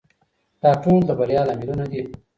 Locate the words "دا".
0.61-0.71